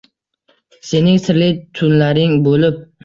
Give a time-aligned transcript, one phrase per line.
[0.87, 1.49] Sening sirli
[1.81, 2.81] tunlaring bo’lib